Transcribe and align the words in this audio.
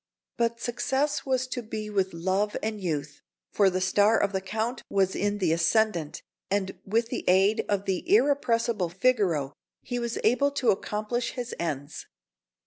But 0.35 0.59
success 0.59 1.27
was 1.27 1.45
to 1.49 1.61
be 1.61 1.87
with 1.87 2.11
love 2.11 2.57
and 2.63 2.81
youth; 2.81 3.21
for 3.51 3.69
the 3.69 3.79
star 3.79 4.17
of 4.19 4.31
the 4.33 4.41
Count 4.41 4.81
was 4.89 5.15
in 5.15 5.37
the 5.37 5.53
ascendant, 5.53 6.23
and, 6.49 6.75
with 6.83 7.09
the 7.09 7.23
aid 7.29 7.63
of 7.69 7.85
the 7.85 8.03
irrepressible 8.11 8.89
Figaro, 8.89 9.53
he 9.83 9.99
was 9.99 10.17
able 10.23 10.49
to 10.53 10.71
accomplish 10.71 11.33
his 11.33 11.53
ends. 11.59 12.07